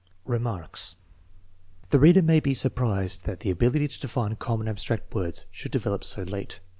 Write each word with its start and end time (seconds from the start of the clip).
Remarks. 0.25 0.95
The 1.91 1.99
reader 1.99 2.23
may 2.23 2.39
be 2.39 2.55
surprised 2.55 3.25
that 3.25 3.41
the 3.41 3.51
ability 3.51 3.87
to 3.87 3.99
define 3.99 4.35
common 4.35 4.67
abstract 4.67 5.13
words 5.13 5.45
should 5.51 5.69
develop 5.71 6.03
so 6.03 6.23
late. 6.23 6.59